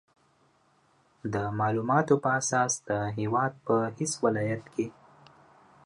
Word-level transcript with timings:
د 1.33 1.35
مالوماتو 1.59 2.15
په 2.23 2.29
اساس 2.39 2.71
د 2.89 2.89
هېواد 3.17 3.53
په 3.65 3.75
هېڅ 3.97 4.11
ولایت 4.25 4.63
کې 4.73 4.87